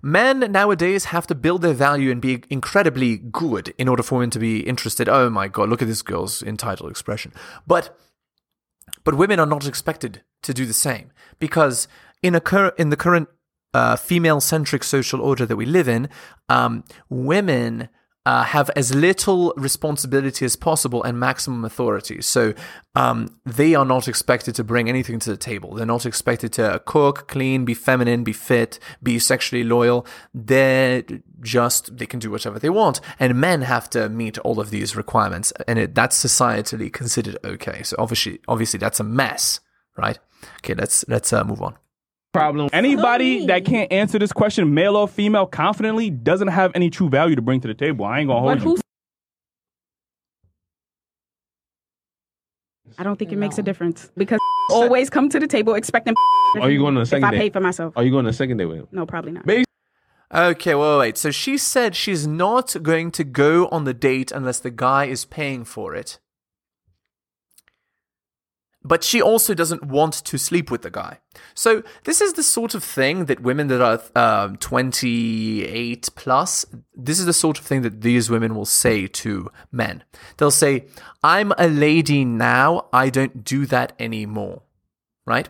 men 0.02 0.40
nowadays 0.52 1.06
have 1.06 1.28
to 1.28 1.36
build 1.36 1.62
their 1.62 1.74
value 1.74 2.12
and 2.12 2.22
be 2.22 2.44
incredibly 2.50 3.18
good 3.18 3.74
in 3.78 3.88
order 3.88 4.04
for 4.04 4.16
women 4.16 4.30
to 4.32 4.40
be 4.40 4.60
interested. 4.62 5.10
Oh 5.10 5.30
my 5.30 5.48
god, 5.48 5.70
look 5.70 5.82
at 5.82 5.88
this 5.88 6.02
girl's 6.02 6.44
entitled 6.44 6.90
expression. 6.90 7.34
But, 7.68 7.98
but 9.04 9.16
women 9.16 9.40
are 9.40 9.46
not 9.46 9.68
expected 9.68 10.24
to 10.44 10.54
do 10.54 10.66
the 10.66 10.74
same 10.74 11.12
because 11.40 11.88
in 12.22 12.36
a 12.36 12.42
cur- 12.42 12.74
in 12.78 12.90
the 12.90 12.98
current 12.98 13.30
uh, 13.74 13.96
female-centric 13.96 14.84
social 14.84 15.22
order 15.22 15.46
that 15.46 15.56
we 15.56 15.66
live 15.66 15.88
in, 15.88 16.08
um, 16.48 16.84
women 17.10 17.90
uh, 18.26 18.44
have 18.44 18.70
as 18.76 18.96
little 18.96 19.54
responsibility 19.58 20.46
as 20.46 20.56
possible 20.56 21.04
and 21.04 21.20
maximum 21.20 21.66
authority. 21.66 22.22
So 22.22 22.54
um, 22.96 23.28
they 23.46 23.76
are 23.76 23.86
not 23.86 24.08
expected 24.08 24.56
to 24.56 24.64
bring 24.64 24.88
anything 24.88 25.20
to 25.20 25.30
the 25.30 25.38
table. 25.38 25.74
They're 25.74 25.86
not 25.86 26.06
expected 26.06 26.54
to 26.54 26.82
cook, 26.86 27.28
clean, 27.28 27.66
be 27.66 27.74
feminine, 27.74 28.24
be 28.24 28.34
fit, 28.34 28.80
be 29.02 29.20
sexually 29.20 29.64
loyal. 29.64 30.06
They're 30.34 31.04
just 31.42 31.98
they 31.98 32.06
can 32.06 32.20
do 32.20 32.32
whatever 32.32 32.60
they 32.60 32.70
want, 32.70 33.02
and 33.20 33.36
men 33.40 33.62
have 33.64 33.90
to 33.92 34.08
meet 34.08 34.38
all 34.40 34.60
of 34.60 34.70
these 34.70 34.96
requirements, 34.96 35.52
and 35.68 35.78
it, 35.78 35.96
that's 35.96 36.24
societally 36.24 36.92
considered 36.92 37.38
okay. 37.44 37.84
So 37.84 37.98
obviously, 38.00 38.40
obviously, 38.48 38.78
that's 38.78 39.00
a 39.02 39.04
mess, 39.04 39.60
right? 39.98 40.18
Okay, 40.60 40.76
let's 40.76 41.04
let's 41.10 41.34
uh, 41.34 41.44
move 41.44 41.62
on. 41.62 41.76
Problem. 42.34 42.70
Anybody 42.74 43.46
that 43.46 43.64
can't 43.64 43.92
answer 43.92 44.20
this 44.20 44.34
question, 44.34 44.74
male 44.74 44.96
or 44.98 45.08
female, 45.08 45.46
confidently 45.46 46.10
doesn't 46.10 46.50
have 46.50 46.72
any 46.76 46.90
true 46.90 47.08
value 47.10 47.36
to 47.36 47.42
bring 47.42 47.62
to 47.62 47.68
the 47.68 47.74
table. 47.74 48.04
I 48.06 48.20
ain't 48.20 48.28
gonna 48.28 48.42
But 48.42 48.60
hold 48.60 48.62
you. 48.62 48.76
who? 48.76 48.82
I 52.98 53.04
don't 53.04 53.18
think 53.18 53.32
it 53.32 53.38
makes 53.38 53.58
a 53.58 53.64
difference 53.64 54.12
because 54.18 54.40
always 54.72 55.10
come 55.10 55.30
to 55.30 55.40
the 55.40 55.48
table 55.48 55.74
expecting. 55.76 56.16
Are 56.60 56.70
you 56.70 56.80
going 56.80 56.96
on 56.96 57.00
a 57.00 57.02
If 57.02 57.08
second 57.10 57.26
I 57.26 57.32
date? 57.32 57.38
pay 57.40 57.50
for 57.50 57.60
myself, 57.60 57.94
Are 57.96 58.04
you 58.04 58.12
going 58.12 58.26
to 58.26 58.30
a 58.30 58.34
second 58.34 58.58
date 58.58 58.66
with 58.66 58.80
him? 58.80 58.88
no, 58.92 59.06
probably 59.06 59.32
not. 59.32 59.46
Ba- 59.46 59.64
Okay, 60.36 60.74
wait, 60.74 60.98
wait. 60.98 61.18
So 61.18 61.30
she 61.30 61.60
said 61.60 61.96
she's 61.96 62.26
not 62.26 62.76
going 62.82 63.12
to 63.12 63.24
go 63.24 63.68
on 63.68 63.84
the 63.84 63.94
date 63.94 64.32
unless 64.32 64.60
the 64.60 64.72
guy 64.72 65.06
is 65.06 65.26
paying 65.26 65.64
for 65.64 65.94
it. 65.94 66.18
But 68.86 69.04
she 69.04 69.22
also 69.22 69.54
doesn't 69.54 69.86
want 69.86 70.14
to 70.14 70.38
sleep 70.38 70.70
with 70.70 70.82
the 70.82 70.92
guy. 70.92 71.20
So 71.54 71.84
this 72.04 72.20
is 72.20 72.34
the 72.34 72.44
sort 72.44 72.76
of 72.76 72.84
thing 72.84 73.26
that 73.26 73.40
women 73.40 73.68
that 73.68 73.82
are 73.82 74.02
um, 74.16 74.58
28 74.58 76.10
plus, 76.16 76.66
this 76.94 77.20
is 77.20 77.26
the 77.26 77.34
sort 77.34 77.60
of 77.60 77.66
thing 77.66 77.82
that 77.84 78.02
these 78.02 78.30
women 78.30 78.56
will 78.56 78.66
say 78.66 79.08
to 79.08 79.50
men. 79.72 80.04
They'll 80.38 80.52
say, 80.52 80.86
I'm 81.24 81.54
a 81.58 81.68
lady 81.68 82.26
now, 82.26 82.88
I 82.92 83.10
don't 83.10 83.44
do 83.46 83.66
that 83.68 83.94
anymore. 84.00 84.64
Right? 85.26 85.48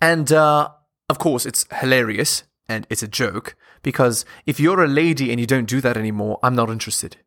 And 0.00 0.32
uh, 0.32 0.70
of 1.08 1.18
course, 1.18 1.44
it's 1.44 1.66
hilarious 1.80 2.44
and 2.68 2.86
it's 2.88 3.02
a 3.02 3.08
joke 3.08 3.56
because 3.82 4.24
if 4.46 4.60
you're 4.60 4.82
a 4.82 4.88
lady 4.88 5.30
and 5.30 5.40
you 5.40 5.46
don't 5.46 5.66
do 5.66 5.80
that 5.80 5.96
anymore, 5.96 6.38
I'm 6.42 6.54
not 6.54 6.70
interested. 6.70 7.18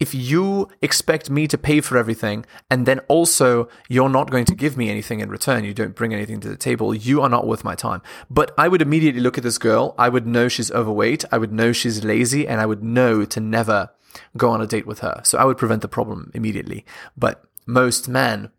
If 0.00 0.14
you 0.14 0.68
expect 0.80 1.28
me 1.28 1.48
to 1.48 1.58
pay 1.58 1.80
for 1.80 1.98
everything 1.98 2.46
and 2.70 2.86
then 2.86 3.00
also 3.08 3.68
you're 3.88 4.08
not 4.08 4.30
going 4.30 4.44
to 4.44 4.54
give 4.54 4.76
me 4.76 4.90
anything 4.90 5.20
in 5.20 5.28
return, 5.28 5.64
you 5.64 5.74
don't 5.74 5.96
bring 5.96 6.14
anything 6.14 6.40
to 6.40 6.48
the 6.48 6.56
table, 6.56 6.94
you 6.94 7.20
are 7.20 7.28
not 7.28 7.46
worth 7.46 7.64
my 7.64 7.74
time. 7.74 8.02
But 8.30 8.54
I 8.56 8.68
would 8.68 8.80
immediately 8.80 9.20
look 9.20 9.38
at 9.38 9.44
this 9.44 9.58
girl, 9.58 9.94
I 9.98 10.08
would 10.08 10.26
know 10.26 10.46
she's 10.48 10.70
overweight, 10.70 11.24
I 11.32 11.38
would 11.38 11.52
know 11.52 11.72
she's 11.72 12.04
lazy, 12.04 12.46
and 12.46 12.60
I 12.60 12.66
would 12.66 12.82
know 12.82 13.24
to 13.24 13.40
never 13.40 13.90
go 14.36 14.50
on 14.50 14.60
a 14.60 14.66
date 14.66 14.86
with 14.86 15.00
her. 15.00 15.20
So 15.24 15.36
I 15.36 15.44
would 15.44 15.58
prevent 15.58 15.82
the 15.82 15.88
problem 15.88 16.30
immediately. 16.32 16.86
But 17.16 17.44
most 17.66 18.08
men 18.08 18.50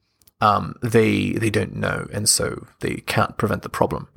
um, 0.41 0.75
they 0.81 1.34
they 1.34 1.50
don't 1.50 1.75
know, 1.75 2.08
and 2.13 2.27
so 2.27 2.67
they 2.79 2.96
can't 2.96 3.38
prevent 3.38 3.62
the 3.63 3.69
problem. 3.69 4.08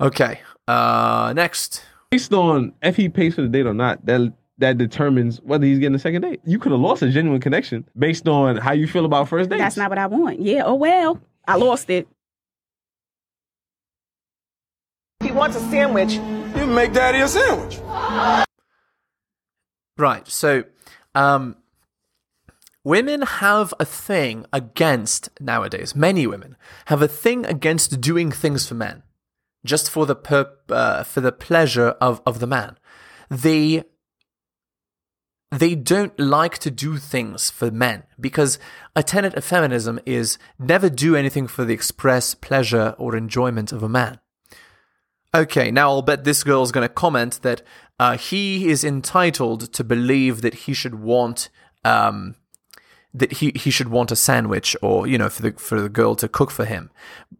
Okay, 0.00 0.40
uh, 0.66 1.32
next. 1.34 1.82
Based 2.10 2.32
on 2.32 2.72
if 2.82 2.96
he 2.96 3.08
pays 3.08 3.34
for 3.34 3.42
the 3.42 3.48
date 3.48 3.66
or 3.66 3.74
not, 3.74 4.04
that 4.06 4.32
that 4.58 4.76
determines 4.78 5.40
whether 5.42 5.64
he's 5.64 5.78
getting 5.78 5.94
a 5.94 5.98
second 5.98 6.22
date. 6.22 6.40
You 6.44 6.58
could 6.58 6.72
have 6.72 6.80
lost 6.80 7.02
a 7.02 7.10
genuine 7.10 7.40
connection 7.40 7.84
based 7.96 8.26
on 8.28 8.56
how 8.56 8.72
you 8.72 8.86
feel 8.86 9.04
about 9.04 9.28
first 9.28 9.50
dates. 9.50 9.60
That's 9.60 9.76
not 9.76 9.88
what 9.90 9.98
I 9.98 10.06
want. 10.06 10.40
Yeah, 10.40 10.62
oh 10.64 10.74
well. 10.74 11.20
I 11.46 11.56
lost 11.56 11.88
it. 11.90 12.06
If 15.20 15.28
he 15.28 15.32
wants 15.32 15.56
a 15.56 15.60
sandwich, 15.60 16.14
You 16.56 16.66
make 16.66 16.92
daddy 16.92 17.20
a 17.20 17.28
sandwich. 17.28 17.78
Right. 19.96 20.26
So, 20.28 20.64
um, 21.14 21.56
women 22.84 23.22
have 23.22 23.74
a 23.80 23.84
thing 23.84 24.46
against 24.52 25.28
nowadays. 25.40 25.94
Many 25.96 26.26
women 26.26 26.56
have 26.86 27.02
a 27.02 27.08
thing 27.08 27.44
against 27.46 28.00
doing 28.00 28.30
things 28.30 28.66
for 28.66 28.74
men, 28.74 29.02
just 29.64 29.90
for 29.90 30.06
the 30.06 30.14
per- 30.14 30.52
uh, 30.68 31.02
for 31.02 31.20
the 31.20 31.32
pleasure 31.32 31.88
of 32.00 32.20
of 32.24 32.38
the 32.38 32.46
man. 32.46 32.78
They 33.28 33.84
they 35.50 35.74
don't 35.74 36.18
like 36.18 36.58
to 36.58 36.70
do 36.70 36.98
things 36.98 37.50
for 37.50 37.70
men 37.70 38.02
because 38.20 38.58
a 38.94 39.02
tenet 39.02 39.34
of 39.34 39.44
feminism 39.44 39.98
is 40.04 40.38
never 40.58 40.90
do 40.90 41.16
anything 41.16 41.46
for 41.46 41.64
the 41.64 41.72
express 41.72 42.34
pleasure 42.34 42.94
or 42.98 43.16
enjoyment 43.16 43.72
of 43.72 43.82
a 43.82 43.88
man. 43.88 44.20
Okay, 45.34 45.70
now 45.70 45.90
I'll 45.90 46.02
bet 46.02 46.24
this 46.24 46.42
girl's 46.42 46.72
going 46.72 46.86
to 46.86 46.92
comment 46.92 47.40
that 47.42 47.62
uh, 47.98 48.16
he 48.16 48.68
is 48.68 48.84
entitled 48.84 49.72
to 49.72 49.84
believe 49.84 50.42
that 50.42 50.54
he 50.54 50.74
should 50.74 50.96
want 50.96 51.50
um, 51.84 52.34
that 53.14 53.32
he, 53.32 53.52
he 53.54 53.70
should 53.70 53.88
want 53.88 54.12
a 54.12 54.16
sandwich 54.16 54.76
or 54.82 55.06
you 55.06 55.18
know 55.18 55.28
for 55.28 55.42
the 55.42 55.52
for 55.52 55.80
the 55.80 55.88
girl 55.88 56.14
to 56.16 56.28
cook 56.28 56.50
for 56.50 56.64
him 56.64 56.90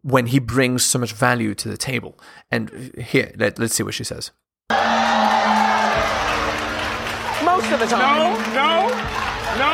when 0.01 0.27
he 0.27 0.39
brings 0.39 0.83
so 0.83 0.99
much 0.99 1.13
value 1.13 1.53
to 1.55 1.69
the 1.69 1.77
table. 1.77 2.19
And 2.51 2.93
here, 2.97 3.31
let, 3.37 3.59
let's 3.59 3.75
see 3.75 3.83
what 3.83 3.93
she 3.93 4.03
says. 4.03 4.31
Most 7.59 7.71
of 7.73 7.79
the 7.79 7.85
time. 7.87 7.99
No, 7.99 8.37
no, 8.55 8.87
no, 9.57 9.73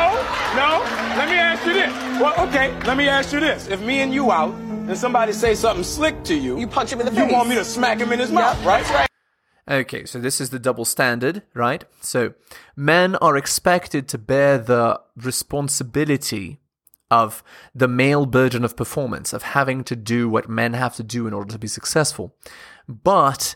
no. 0.56 1.16
Let 1.18 1.30
me 1.30 1.36
ask 1.36 1.66
you 1.66 1.74
this. 1.74 1.92
Well, 2.20 2.48
okay, 2.48 2.78
let 2.86 2.98
me 2.98 3.08
ask 3.08 3.32
you 3.32 3.40
this. 3.40 3.68
If 3.68 3.82
me 3.82 4.02
and 4.02 4.14
you 4.14 4.32
out 4.32 4.54
and 4.56 4.98
somebody 4.98 5.34
say 5.34 5.54
something 5.54 5.84
slick 5.84 6.24
to 6.24 6.36
you, 6.36 6.60
You 6.60 6.68
punch 6.68 6.92
him 6.92 7.00
in 7.00 7.06
the 7.06 7.12
face. 7.12 7.28
you 7.28 7.34
want 7.34 7.50
me 7.50 7.56
to 7.56 7.66
smack 7.66 8.00
him 8.00 8.12
in 8.12 8.20
his 8.20 8.32
mouth, 8.32 8.58
Yep, 8.58 8.66
right? 8.68 8.84
That's 8.84 8.94
right. 8.94 9.10
Okay, 9.68 10.06
so 10.06 10.20
this 10.20 10.40
is 10.42 10.50
the 10.52 10.60
double 10.60 10.86
standard, 10.86 11.44
right? 11.54 11.84
So 12.02 12.34
men 12.76 13.16
are 13.18 13.38
expected 13.38 14.08
to 14.10 14.18
bear 14.18 14.58
the 14.58 15.00
responsibility 15.16 16.60
of 17.12 17.44
the 17.74 17.88
male 17.88 18.26
burden 18.26 18.64
of 18.64 18.76
performance, 18.76 19.32
of 19.34 19.44
having 19.44 19.84
to 19.84 19.96
do 19.96 20.28
what 20.28 20.50
men 20.50 20.74
have 20.74 20.96
to 20.96 21.04
do 21.04 21.28
in 21.28 21.34
order 21.34 21.52
to 21.52 21.60
be 21.60 21.68
successful. 21.68 22.36
But 22.88 23.56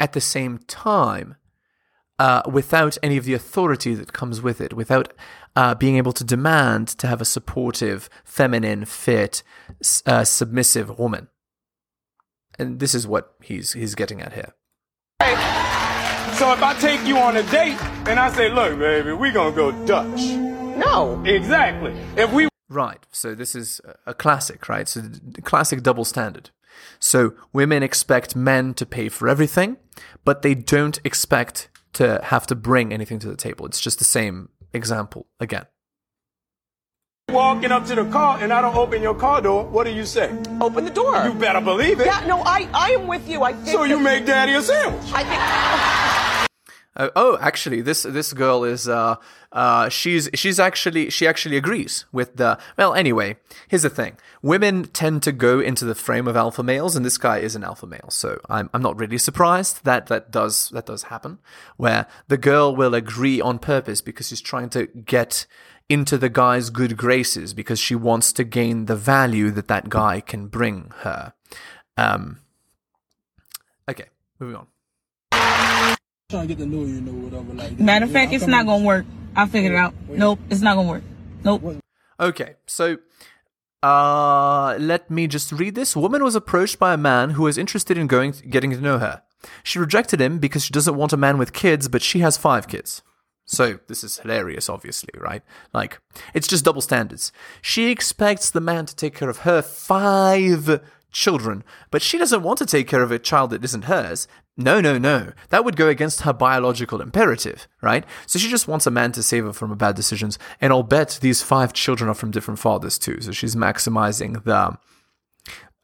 at 0.00 0.12
the 0.12 0.20
same 0.20 0.58
time, 0.66 1.36
uh, 2.24 2.42
without 2.58 2.94
any 3.02 3.16
of 3.20 3.24
the 3.24 3.34
authority 3.34 3.92
that 4.00 4.12
comes 4.20 4.36
with 4.46 4.58
it, 4.60 4.72
without 4.82 5.06
uh, 5.60 5.74
being 5.74 5.96
able 5.96 6.12
to 6.20 6.24
demand 6.36 6.86
to 7.00 7.06
have 7.06 7.20
a 7.20 7.24
supportive, 7.36 8.08
feminine, 8.24 8.84
fit, 8.84 9.42
s- 9.80 10.02
uh, 10.06 10.24
submissive 10.24 10.88
woman. 10.98 11.24
And 12.58 12.78
this 12.82 12.94
is 12.94 13.04
what 13.12 13.24
he's 13.48 13.72
he's 13.80 13.94
getting 13.94 14.20
at 14.26 14.32
here. 14.38 14.52
So 16.38 16.52
if 16.56 16.62
I 16.62 16.74
take 16.80 17.02
you 17.06 17.16
on 17.18 17.36
a 17.36 17.42
date 17.44 17.80
and 18.08 18.18
I 18.18 18.28
say, 18.32 18.46
look, 18.58 18.78
baby, 18.78 19.12
we're 19.12 19.32
gonna 19.32 19.54
go 19.54 19.70
Dutch. 19.86 20.22
No. 20.86 21.22
Exactly. 21.24 21.92
If 22.16 22.32
we 22.32 22.48
Right. 22.68 23.02
So 23.12 23.34
this 23.34 23.54
is 23.54 23.80
a 24.06 24.14
classic, 24.14 24.68
right? 24.68 24.88
So 24.88 25.00
the 25.00 25.42
classic 25.42 25.82
double 25.82 26.04
standard. 26.04 26.50
So 26.98 27.34
women 27.52 27.82
expect 27.82 28.34
men 28.34 28.74
to 28.74 28.86
pay 28.86 29.08
for 29.08 29.28
everything, 29.28 29.76
but 30.24 30.42
they 30.42 30.54
don't 30.54 30.98
expect 31.04 31.68
to 31.94 32.20
have 32.22 32.46
to 32.48 32.54
bring 32.54 32.92
anything 32.92 33.18
to 33.20 33.28
the 33.28 33.36
table. 33.36 33.66
It's 33.66 33.80
just 33.80 33.98
the 33.98 34.04
same 34.04 34.48
example 34.72 35.26
again. 35.40 35.66
walking 37.30 37.72
up 37.72 37.86
to 37.86 37.94
the 37.94 38.04
car 38.10 38.38
and 38.42 38.52
I 38.52 38.60
don't 38.60 38.76
open 38.76 39.00
your 39.02 39.14
car 39.14 39.40
door, 39.40 39.64
what 39.64 39.84
do 39.84 39.92
you 39.92 40.04
say? 40.04 40.30
Open 40.60 40.84
the 40.84 40.90
door. 40.90 41.24
You 41.24 41.32
better 41.34 41.60
believe 41.60 42.00
it. 42.00 42.06
yeah, 42.06 42.24
no, 42.26 42.42
I, 42.44 42.68
I 42.74 42.90
am 42.92 43.06
with 43.06 43.26
you. 43.28 43.42
I 43.42 43.52
think 43.54 43.68
So 43.68 43.84
you 43.84 43.98
make 43.98 44.26
daddy 44.26 44.52
a 44.52 44.62
sandwich. 44.62 45.02
I 45.14 45.22
think 45.24 45.40
Oh, 46.94 47.10
oh, 47.16 47.38
actually, 47.40 47.80
this 47.80 48.02
this 48.02 48.34
girl 48.34 48.64
is 48.64 48.86
uh 48.86 49.16
uh 49.50 49.88
she's 49.88 50.28
she's 50.34 50.60
actually 50.60 51.08
she 51.08 51.26
actually 51.26 51.56
agrees 51.56 52.04
with 52.12 52.36
the 52.36 52.58
well. 52.76 52.92
Anyway, 52.92 53.36
here's 53.68 53.82
the 53.82 53.88
thing: 53.88 54.18
women 54.42 54.84
tend 54.84 55.22
to 55.22 55.32
go 55.32 55.58
into 55.58 55.86
the 55.86 55.94
frame 55.94 56.28
of 56.28 56.36
alpha 56.36 56.62
males, 56.62 56.94
and 56.94 57.04
this 57.04 57.16
guy 57.16 57.38
is 57.38 57.56
an 57.56 57.64
alpha 57.64 57.86
male, 57.86 58.10
so 58.10 58.38
I'm 58.50 58.68
I'm 58.74 58.82
not 58.82 58.98
really 58.98 59.16
surprised 59.16 59.84
that 59.84 60.08
that 60.08 60.30
does 60.30 60.68
that 60.70 60.84
does 60.84 61.04
happen, 61.04 61.38
where 61.78 62.06
the 62.28 62.36
girl 62.36 62.76
will 62.76 62.94
agree 62.94 63.40
on 63.40 63.58
purpose 63.58 64.02
because 64.02 64.28
she's 64.28 64.42
trying 64.42 64.68
to 64.70 64.86
get 64.86 65.46
into 65.88 66.18
the 66.18 66.28
guy's 66.28 66.68
good 66.68 66.98
graces 66.98 67.54
because 67.54 67.78
she 67.78 67.94
wants 67.94 68.34
to 68.34 68.44
gain 68.44 68.84
the 68.84 68.96
value 68.96 69.50
that 69.50 69.68
that 69.68 69.88
guy 69.88 70.20
can 70.20 70.46
bring 70.46 70.92
her. 70.98 71.32
Um. 71.96 72.40
Okay, 73.88 74.08
moving 74.38 74.56
on. 74.56 74.66
Trying 76.32 76.48
to 76.48 76.54
get 76.54 76.60
to 76.62 76.66
know 76.66 76.84
you, 76.84 77.00
know, 77.00 77.12
whatever. 77.12 77.52
Like, 77.52 77.78
Matter 77.78 78.06
of 78.06 78.10
fact, 78.10 78.32
it's 78.32 78.46
not 78.46 78.66
gonna 78.66 78.84
work. 78.84 79.04
I 79.36 79.46
figured 79.46 79.72
it 79.72 79.76
out. 79.76 79.94
Nope, 80.08 80.40
it's 80.50 80.62
not 80.62 80.76
gonna 80.76 80.88
work. 80.88 81.04
Nope. 81.44 81.82
Okay, 82.18 82.54
so 82.66 82.98
uh, 83.82 84.76
let 84.78 85.10
me 85.10 85.26
just 85.26 85.52
read 85.52 85.74
this. 85.74 85.94
Woman 85.94 86.24
was 86.24 86.34
approached 86.34 86.78
by 86.78 86.94
a 86.94 86.96
man 86.96 87.30
who 87.30 87.42
was 87.42 87.58
interested 87.58 87.98
in 87.98 88.06
going 88.06 88.32
getting 88.48 88.70
to 88.70 88.80
know 88.80 88.98
her. 88.98 89.22
She 89.62 89.78
rejected 89.78 90.20
him 90.20 90.38
because 90.38 90.64
she 90.64 90.72
doesn't 90.72 90.96
want 90.96 91.12
a 91.12 91.16
man 91.16 91.36
with 91.36 91.52
kids, 91.52 91.88
but 91.88 92.02
she 92.02 92.20
has 92.20 92.36
five 92.36 92.66
kids. 92.68 93.02
So 93.44 93.80
this 93.88 94.02
is 94.04 94.18
hilarious, 94.18 94.68
obviously, 94.68 95.12
right? 95.18 95.42
Like 95.74 96.00
it's 96.32 96.48
just 96.48 96.64
double 96.64 96.80
standards. 96.80 97.32
She 97.60 97.90
expects 97.90 98.50
the 98.50 98.60
man 98.60 98.86
to 98.86 98.96
take 98.96 99.14
care 99.14 99.28
of 99.28 99.38
her 99.38 99.60
five 99.60 100.80
children, 101.10 101.64
but 101.90 102.02
she 102.02 102.18
doesn't 102.18 102.42
want 102.42 102.58
to 102.58 102.66
take 102.66 102.88
care 102.88 103.02
of 103.02 103.10
a 103.12 103.18
child 103.18 103.50
that 103.50 103.64
isn't 103.64 103.84
hers. 103.84 104.26
No, 104.56 104.80
no, 104.80 104.98
no. 104.98 105.32
That 105.48 105.64
would 105.64 105.76
go 105.76 105.88
against 105.88 106.22
her 106.22 106.32
biological 106.32 107.00
imperative, 107.00 107.66
right? 107.80 108.04
So 108.26 108.38
she 108.38 108.50
just 108.50 108.68
wants 108.68 108.86
a 108.86 108.90
man 108.90 109.12
to 109.12 109.22
save 109.22 109.44
her 109.44 109.52
from 109.52 109.76
bad 109.78 109.96
decisions. 109.96 110.38
And 110.60 110.72
I'll 110.72 110.82
bet 110.82 111.18
these 111.22 111.42
five 111.42 111.72
children 111.72 112.10
are 112.10 112.14
from 112.14 112.30
different 112.30 112.60
fathers 112.60 112.98
too. 112.98 113.20
So 113.22 113.32
she's 113.32 113.56
maximizing 113.56 114.44
the 114.44 114.78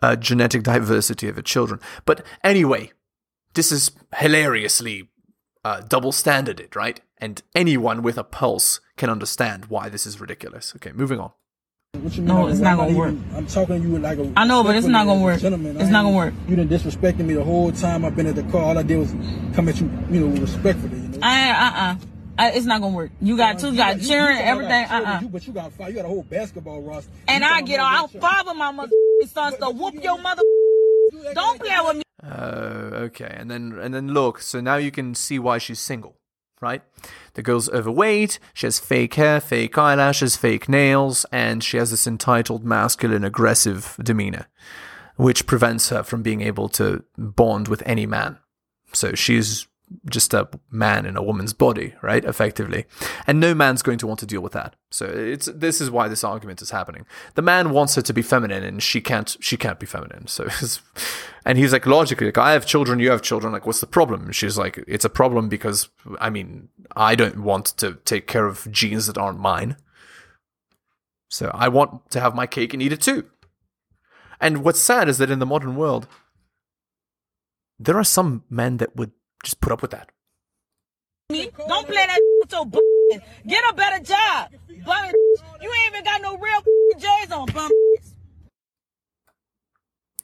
uh, 0.02 0.16
genetic 0.16 0.62
diversity 0.62 1.28
of 1.28 1.36
her 1.36 1.42
children. 1.42 1.80
But 2.04 2.24
anyway, 2.44 2.92
this 3.54 3.72
is 3.72 3.90
hilariously 4.16 5.08
uh, 5.64 5.80
double 5.80 6.12
standarded, 6.12 6.76
right? 6.76 7.00
And 7.16 7.42
anyone 7.54 8.02
with 8.02 8.18
a 8.18 8.24
pulse 8.24 8.80
can 8.96 9.08
understand 9.08 9.66
why 9.66 9.88
this 9.88 10.06
is 10.06 10.20
ridiculous. 10.20 10.74
Okay, 10.76 10.92
moving 10.92 11.18
on. 11.18 11.32
What 11.94 12.14
you 12.16 12.22
mean? 12.22 12.26
No, 12.34 12.42
like, 12.42 12.52
it's 12.52 12.60
why 12.60 12.70
not 12.70 12.76
gonna 12.76 12.90
even- 12.90 13.24
I'm 13.34 13.46
talking 13.46 13.82
to 13.82 13.88
you 13.88 13.98
like 13.98 14.18
a. 14.18 14.30
I 14.36 14.44
know, 14.46 14.62
but 14.62 14.76
it's 14.76 14.86
not 14.86 15.06
gonna 15.06 15.22
work. 15.22 15.40
Gentleman. 15.40 15.76
It's 15.76 15.86
I 15.88 15.90
not 15.90 16.02
gonna 16.02 16.16
work. 16.16 16.34
You 16.46 16.56
done 16.56 16.68
disrespected 16.68 17.20
me 17.20 17.32
the 17.32 17.42
whole 17.42 17.72
time 17.72 18.04
I've 18.04 18.14
been 18.14 18.26
at 18.26 18.34
the 18.34 18.42
car. 18.44 18.60
All 18.62 18.76
I 18.76 18.82
did 18.82 18.98
was 18.98 19.10
come 19.54 19.70
at 19.70 19.80
you, 19.80 19.90
you 20.10 20.20
know, 20.28 20.40
respectfully. 20.40 20.98
You 20.98 21.08
know. 21.08 21.18
I 21.22 21.50
uh 21.50 21.80
uh. 21.92 21.96
I, 22.40 22.50
it's 22.50 22.66
not 22.66 22.82
gonna 22.82 22.94
work. 22.94 23.10
You 23.22 23.38
got 23.38 23.58
two, 23.58 23.74
got 23.74 23.96
You- 23.96 24.02
you 24.02 24.08
cheering, 24.08 24.36
talking 24.36 24.46
everything. 24.50 24.84
Uh 24.84 24.88
cheering, 24.88 25.06
uh. 25.06 25.20
you- 25.22 25.28
But 25.28 25.46
you 25.46 25.52
got 25.54 25.72
five. 25.72 25.88
You 25.88 25.94
got 25.96 26.04
a 26.04 26.08
whole 26.08 26.22
basketball 26.24 26.82
roster. 26.82 27.10
And 27.26 27.42
I 27.42 27.62
get 27.62 27.76
about 27.76 27.98
all 28.00 28.06
that 28.08 28.20
five 28.20 28.46
of 28.46 28.56
my 28.58 28.70
mother 28.70 28.92
sons 29.32 29.56
to 29.56 29.70
whoop 29.70 29.94
your 30.04 30.18
mother. 30.18 30.42
Don't 31.34 31.58
play 31.58 31.76
with 31.86 31.96
me. 31.96 32.02
Uh, 32.22 32.90
okay, 33.08 33.34
and 33.34 33.50
then 33.50 33.78
and 33.80 33.94
then 33.94 34.08
look. 34.08 34.42
So 34.42 34.60
now 34.60 34.76
you 34.76 34.90
can 34.90 35.14
see 35.14 35.38
why 35.38 35.56
she's 35.56 35.80
single, 35.80 36.17
right? 36.60 36.82
The 37.34 37.42
girl's 37.42 37.68
overweight. 37.70 38.38
She 38.54 38.66
has 38.66 38.80
fake 38.80 39.14
hair, 39.14 39.40
fake 39.40 39.78
eyelashes, 39.78 40.36
fake 40.36 40.68
nails, 40.68 41.24
and 41.30 41.62
she 41.62 41.76
has 41.76 41.90
this 41.90 42.06
entitled, 42.06 42.64
masculine, 42.64 43.24
aggressive 43.24 43.96
demeanor, 44.02 44.46
which 45.16 45.46
prevents 45.46 45.90
her 45.90 46.02
from 46.02 46.22
being 46.22 46.40
able 46.40 46.68
to 46.70 47.04
bond 47.16 47.68
with 47.68 47.82
any 47.86 48.06
man. 48.06 48.38
So 48.92 49.14
she's 49.14 49.67
just 50.08 50.34
a 50.34 50.48
man 50.70 51.06
in 51.06 51.16
a 51.16 51.22
woman's 51.22 51.52
body, 51.52 51.94
right? 52.02 52.24
Effectively. 52.24 52.86
And 53.26 53.40
no 53.40 53.54
man's 53.54 53.82
going 53.82 53.98
to 53.98 54.06
want 54.06 54.20
to 54.20 54.26
deal 54.26 54.40
with 54.40 54.52
that. 54.52 54.76
So 54.90 55.06
it's 55.06 55.46
this 55.46 55.80
is 55.80 55.90
why 55.90 56.08
this 56.08 56.24
argument 56.24 56.62
is 56.62 56.70
happening. 56.70 57.06
The 57.34 57.42
man 57.42 57.70
wants 57.70 57.94
her 57.94 58.02
to 58.02 58.12
be 58.12 58.22
feminine 58.22 58.62
and 58.62 58.82
she 58.82 59.00
can't 59.00 59.36
she 59.40 59.56
can't 59.56 59.78
be 59.78 59.86
feminine. 59.86 60.26
So 60.26 60.48
and 61.44 61.58
he's 61.58 61.72
like 61.72 61.86
logically 61.86 62.26
like 62.26 62.38
I 62.38 62.52
have 62.52 62.66
children, 62.66 62.98
you 62.98 63.10
have 63.10 63.22
children, 63.22 63.52
like 63.52 63.66
what's 63.66 63.80
the 63.80 63.86
problem? 63.86 64.24
And 64.26 64.34
she's 64.34 64.58
like 64.58 64.82
it's 64.86 65.04
a 65.04 65.10
problem 65.10 65.48
because 65.48 65.88
I 66.20 66.30
mean, 66.30 66.68
I 66.96 67.14
don't 67.14 67.42
want 67.42 67.66
to 67.78 67.94
take 68.04 68.26
care 68.26 68.46
of 68.46 68.70
genes 68.70 69.06
that 69.06 69.18
aren't 69.18 69.40
mine. 69.40 69.76
So 71.28 71.50
I 71.54 71.68
want 71.68 72.10
to 72.10 72.20
have 72.20 72.34
my 72.34 72.46
cake 72.46 72.72
and 72.72 72.82
eat 72.82 72.92
it 72.92 73.02
too. 73.02 73.26
And 74.40 74.64
what's 74.64 74.80
sad 74.80 75.08
is 75.08 75.18
that 75.18 75.30
in 75.30 75.40
the 75.40 75.46
modern 75.46 75.76
world 75.76 76.08
there 77.78 77.98
are 77.98 78.04
some 78.04 78.44
men 78.50 78.78
that 78.78 78.96
would 78.96 79.12
just 79.44 79.60
put 79.60 79.72
up 79.72 79.82
with 79.82 79.92
that. 79.92 80.10
me. 81.30 81.50
Don't 81.68 81.86
play 81.86 82.06
that 82.06 82.18
with 82.40 82.52
your 82.52 82.66
b- 82.66 83.20
Get 83.46 83.64
a 83.70 83.74
better 83.74 84.02
job. 84.04 84.50
But 84.84 85.14
you 85.62 85.72
ain't 85.72 85.92
even 85.92 86.04
got 86.04 86.22
no 86.22 86.36
real 86.36 86.62
jazz 86.98 87.30
y'all 87.30 87.46
bum. 87.46 87.70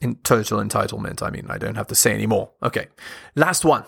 In 0.01 0.15
total 0.17 0.59
entitlement, 0.59 1.23
I 1.23 1.29
mean, 1.29 1.45
I 1.49 1.57
don't 1.57 1.75
have 1.75 1.87
to 1.87 1.95
say 1.95 2.13
anymore. 2.13 2.51
Okay, 2.61 2.87
last 3.35 3.65
one. 3.65 3.83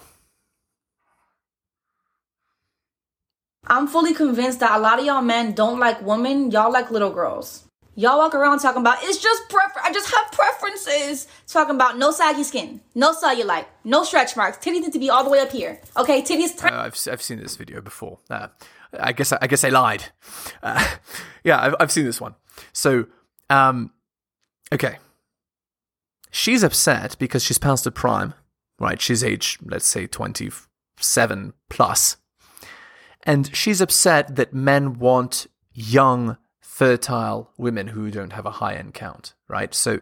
I'm 3.68 3.88
fully 3.88 4.14
convinced 4.14 4.62
that 4.62 4.78
a 4.78 4.80
lot 4.80 5.00
of 5.00 5.06
y'all 5.06 5.22
men 5.22 5.54
don't 5.54 5.80
like 5.80 6.02
women. 6.02 6.52
Y'all 6.52 6.72
like 6.72 6.90
little 6.90 7.12
girls. 7.12 7.67
Y'all 8.00 8.20
walk 8.20 8.36
around 8.36 8.60
talking 8.60 8.82
about 8.82 9.00
it's 9.02 9.18
just 9.18 9.50
prefer. 9.50 9.80
I 9.84 9.92
just 9.92 10.14
have 10.14 10.32
preferences. 10.32 11.28
Talking 11.48 11.74
about 11.74 11.98
no 11.98 12.12
saggy 12.12 12.44
skin, 12.44 12.80
no 12.94 13.12
cellulite, 13.12 13.66
no 13.84 14.04
stretch 14.04 14.38
marks. 14.38 14.60
Titties 14.60 14.82
need 14.82 14.94
to 14.94 15.00
be 15.00 15.10
all 15.10 15.24
the 15.24 15.32
way 15.32 15.40
up 15.40 15.52
here. 15.52 15.82
Okay, 15.98 16.22
titties. 16.22 16.64
Uh, 16.64 16.70
I've 16.72 17.08
I've 17.12 17.24
seen 17.24 17.40
this 17.40 17.56
video 17.56 17.82
before. 17.82 18.20
Uh, 18.30 18.50
I 19.00 19.14
guess 19.14 19.34
I 19.34 19.48
guess 19.48 19.64
I 19.64 19.70
lied. 19.70 20.04
Uh, 20.62 20.88
yeah, 21.44 21.60
I've 21.60 21.76
I've 21.80 21.92
seen 21.92 22.06
this 22.06 22.22
one. 22.22 22.36
So, 22.72 23.08
um, 23.50 23.92
okay, 24.72 25.00
she's 26.30 26.62
upset 26.62 27.18
because 27.18 27.44
she's 27.44 27.58
past 27.58 27.86
her 27.86 27.92
prime, 27.92 28.36
right? 28.80 29.02
She's 29.02 29.24
age, 29.24 29.58
let's 29.66 29.88
say, 29.88 30.06
twenty 30.06 30.52
seven 31.00 31.54
plus, 31.68 32.18
and 33.24 33.56
she's 33.56 33.82
upset 33.82 34.36
that 34.36 34.54
men 34.54 35.00
want 35.00 35.48
young, 35.74 36.38
fertile 36.78 37.50
women 37.58 37.88
who 37.88 38.12
don't 38.12 38.34
have 38.34 38.46
a 38.46 38.52
high 38.52 38.76
end 38.76 38.94
count, 38.94 39.34
right? 39.48 39.74
So, 39.74 40.00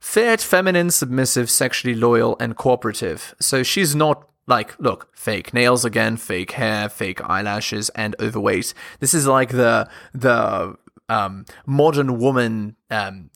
fit, 0.00 0.40
feminine, 0.40 0.90
submissive, 0.90 1.50
sexually 1.50 1.94
loyal, 1.94 2.34
and 2.40 2.56
cooperative. 2.56 3.34
So 3.40 3.62
she's 3.62 3.94
not 3.94 4.26
like, 4.46 4.74
look, 4.80 5.14
fake 5.14 5.52
nails 5.52 5.84
again, 5.84 6.16
fake 6.16 6.52
hair, 6.52 6.88
fake 6.88 7.20
eyelashes, 7.28 7.90
and 7.90 8.16
overweight. 8.18 8.72
This 9.00 9.12
is 9.12 9.26
like 9.26 9.50
the 9.50 9.86
the 10.14 10.76
um, 11.10 11.44
modern 11.66 12.18
woman. 12.18 12.76
Um, 12.88 13.28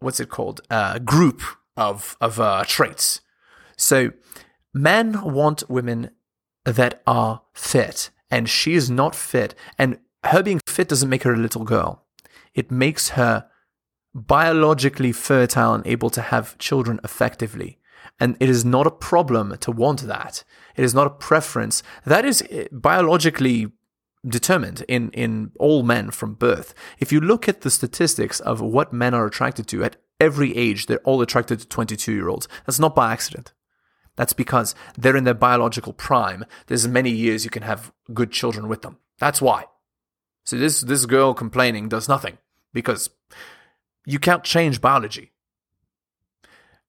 what's 0.00 0.18
it 0.18 0.30
called? 0.30 0.62
Uh, 0.70 0.98
group 1.00 1.42
of 1.76 2.16
of 2.22 2.40
uh, 2.40 2.64
traits. 2.66 3.20
So 3.76 4.12
men 4.72 5.20
want 5.34 5.68
women 5.68 6.12
that 6.64 7.02
are 7.06 7.42
fit, 7.52 8.08
and 8.30 8.48
she 8.48 8.72
is 8.72 8.90
not 8.90 9.14
fit. 9.14 9.54
And 9.78 9.98
her 10.24 10.42
being 10.42 10.60
fit 10.66 10.88
doesn't 10.88 11.08
make 11.08 11.22
her 11.22 11.32
a 11.32 11.38
little 11.38 11.64
girl. 11.64 12.04
It 12.54 12.70
makes 12.70 13.10
her 13.10 13.48
biologically 14.14 15.12
fertile 15.12 15.74
and 15.74 15.86
able 15.86 16.10
to 16.10 16.22
have 16.22 16.58
children 16.58 17.00
effectively. 17.04 17.78
And 18.20 18.36
it 18.40 18.48
is 18.48 18.64
not 18.64 18.86
a 18.86 18.90
problem 18.90 19.56
to 19.58 19.70
want 19.70 20.02
that. 20.02 20.44
It 20.76 20.84
is 20.84 20.94
not 20.94 21.06
a 21.06 21.10
preference. 21.10 21.82
That 22.04 22.24
is 22.24 22.42
eh, 22.50 22.66
biologically 22.72 23.72
determined 24.26 24.84
in, 24.88 25.10
in 25.10 25.52
all 25.58 25.82
men 25.82 26.10
from 26.10 26.34
birth. 26.34 26.74
If 26.98 27.12
you 27.12 27.20
look 27.20 27.48
at 27.48 27.60
the 27.60 27.70
statistics 27.70 28.40
of 28.40 28.60
what 28.60 28.92
men 28.92 29.14
are 29.14 29.26
attracted 29.26 29.68
to 29.68 29.84
at 29.84 29.96
every 30.18 30.56
age, 30.56 30.86
they're 30.86 30.98
all 30.98 31.22
attracted 31.22 31.60
to 31.60 31.68
22 31.68 32.12
year 32.12 32.28
olds. 32.28 32.48
That's 32.66 32.80
not 32.80 32.94
by 32.94 33.12
accident. 33.12 33.52
That's 34.16 34.32
because 34.32 34.74
they're 34.96 35.16
in 35.16 35.22
their 35.22 35.34
biological 35.34 35.92
prime. 35.92 36.44
There's 36.66 36.88
many 36.88 37.10
years 37.10 37.44
you 37.44 37.50
can 37.50 37.62
have 37.62 37.92
good 38.12 38.32
children 38.32 38.66
with 38.66 38.82
them. 38.82 38.98
That's 39.20 39.40
why. 39.40 39.66
So 40.48 40.56
this 40.56 40.80
this 40.80 41.04
girl 41.04 41.34
complaining 41.34 41.90
does 41.90 42.08
nothing 42.08 42.38
because 42.72 43.10
you 44.06 44.18
can't 44.18 44.42
change 44.42 44.80
biology. 44.80 45.32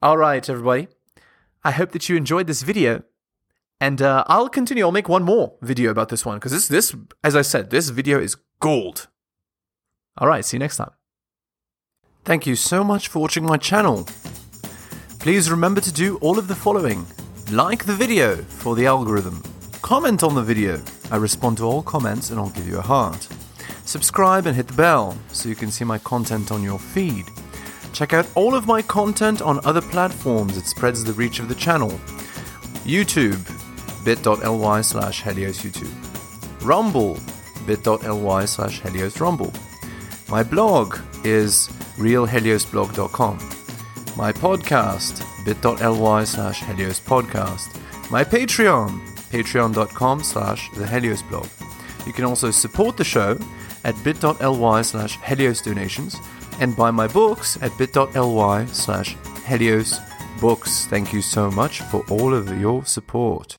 All 0.01 0.17
right, 0.17 0.49
everybody. 0.49 0.87
I 1.61 1.71
hope 1.71 1.91
that 1.91 2.07
you 2.07 2.15
enjoyed 2.15 2.47
this 2.47 2.61
video, 2.61 3.03
and 3.81 4.01
uh, 4.01 4.23
I'll 4.27 4.47
continue. 4.47 4.85
I'll 4.85 4.93
make 4.93 5.09
one 5.09 5.23
more 5.23 5.55
video 5.61 5.91
about 5.91 6.07
this 6.07 6.25
one 6.25 6.37
because 6.37 6.53
this 6.53 6.69
this 6.69 6.95
as 7.21 7.35
I 7.35 7.41
said, 7.41 7.69
this 7.69 7.89
video 7.89 8.17
is 8.17 8.37
gold. 8.61 9.09
All 10.17 10.29
right, 10.29 10.45
see 10.45 10.55
you 10.55 10.59
next 10.59 10.77
time. 10.77 10.91
Thank 12.23 12.47
you 12.47 12.55
so 12.55 12.81
much 12.81 13.09
for 13.09 13.19
watching 13.19 13.45
my 13.45 13.57
channel. 13.57 14.07
Please 15.19 15.51
remember 15.51 15.81
to 15.81 15.91
do 15.91 16.15
all 16.19 16.39
of 16.39 16.47
the 16.47 16.55
following. 16.55 17.05
Like 17.51 17.83
the 17.83 17.99
video 18.05 18.37
for 18.37 18.77
the 18.77 18.85
algorithm. 18.85 19.43
Comment 19.81 20.23
on 20.23 20.33
the 20.33 20.43
video. 20.43 20.81
I 21.11 21.17
respond 21.17 21.57
to 21.57 21.65
all 21.65 21.83
comments 21.83 22.29
and 22.29 22.39
I'll 22.39 22.51
give 22.51 22.65
you 22.65 22.77
a 22.77 22.81
heart. 22.93 23.27
Subscribe 23.89 24.45
and 24.45 24.55
hit 24.55 24.67
the 24.67 24.73
bell 24.75 25.17
so 25.31 25.49
you 25.49 25.55
can 25.55 25.71
see 25.71 25.83
my 25.83 25.97
content 25.97 26.51
on 26.51 26.61
your 26.61 26.77
feed. 26.77 27.25
Check 27.91 28.13
out 28.13 28.27
all 28.35 28.53
of 28.53 28.67
my 28.67 28.83
content 28.83 29.41
on 29.41 29.59
other 29.65 29.81
platforms, 29.81 30.57
it 30.57 30.67
spreads 30.67 31.03
the 31.03 31.13
reach 31.13 31.39
of 31.39 31.49
the 31.49 31.55
channel. 31.55 31.89
YouTube, 32.85 33.43
bit.ly 34.05 34.81
slash 34.81 35.23
Helios 35.23 35.63
YouTube. 35.63 35.91
Rumble, 36.63 37.17
bit.ly 37.65 38.45
slash 38.45 38.79
Helios 38.79 39.19
Rumble. 39.19 39.51
My 40.29 40.43
blog 40.43 40.99
is 41.23 41.67
realheliosblog.com. 41.97 43.37
My 44.15 44.31
podcast, 44.31 45.25
bit.ly 45.45 46.23
slash 46.25 46.61
Helios 46.61 46.99
Podcast. 46.99 48.11
My 48.11 48.23
Patreon, 48.23 48.99
patreon.com 49.31 50.21
slash 50.21 50.69
the 50.75 50.85
Helios 50.85 51.23
blog. 51.23 51.47
You 52.05 52.13
can 52.13 52.25
also 52.25 52.51
support 52.51 52.95
the 52.95 53.03
show 53.03 53.35
at 53.83 53.95
bit.ly 54.03 54.81
slash 54.81 55.17
Helios 55.21 55.61
donations 55.61 56.15
and 56.59 56.75
buy 56.75 56.91
my 56.91 57.07
books 57.07 57.57
at 57.61 57.77
bit.ly 57.77 58.65
slash 58.67 59.15
Helios 59.45 59.99
books. 60.39 60.85
Thank 60.87 61.13
you 61.13 61.21
so 61.21 61.49
much 61.51 61.81
for 61.81 62.03
all 62.09 62.33
of 62.33 62.59
your 62.59 62.85
support. 62.85 63.57